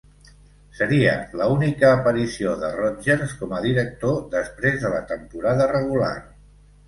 [0.77, 6.11] Seria la única aparició de Rodgers com a directiu després de la temporada regular.